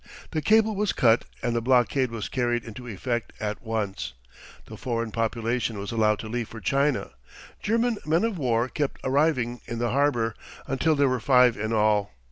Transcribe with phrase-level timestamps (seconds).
[0.31, 4.13] The cable was cut, and the blockade was carried into effect at once.
[4.65, 7.11] The foreign population was allowed to leave for China.
[7.61, 10.33] German men of war kept arriving in the harbour,
[10.65, 12.13] until there were five in all.